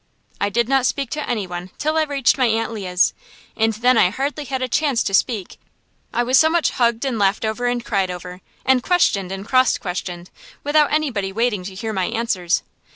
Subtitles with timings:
[0.39, 3.13] I did not speak to any one till I reached my Aunt Leah's;
[3.55, 5.59] and then I hardly had a chance to speak,
[6.11, 9.77] I was so much hugged and laughed over and cried over, and questioned and cross
[9.77, 10.31] questioned,
[10.63, 12.63] without anybody waiting to hear my answers.